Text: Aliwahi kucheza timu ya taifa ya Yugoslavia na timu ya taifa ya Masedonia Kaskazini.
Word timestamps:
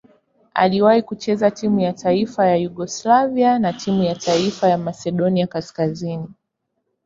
Aliwahi 0.53 1.01
kucheza 1.01 1.51
timu 1.51 1.79
ya 1.79 1.93
taifa 1.93 2.47
ya 2.47 2.55
Yugoslavia 2.55 3.59
na 3.59 3.73
timu 3.73 4.03
ya 4.03 4.15
taifa 4.15 4.69
ya 4.69 4.77
Masedonia 4.77 5.47
Kaskazini. 5.47 6.27